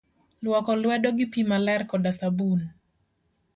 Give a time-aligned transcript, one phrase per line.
[0.43, 2.59] Luoko lwedo gi pii maler koda sabun.